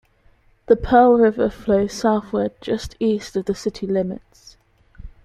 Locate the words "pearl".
0.75-1.13